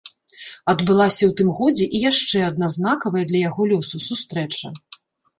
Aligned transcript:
Адбылася 0.71 1.19
ў 1.25 1.31
тым 1.41 1.49
годзе 1.59 1.85
і 1.97 1.99
яшчэ 2.11 2.39
адна 2.47 2.69
знакавая 2.75 3.25
для 3.33 3.39
яго 3.49 3.67
лёсу 3.73 4.01
сустрэча. 4.07 4.73